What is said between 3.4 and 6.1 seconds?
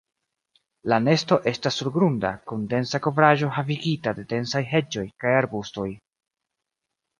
havigita de densaj heĝoj kaj arbustoj.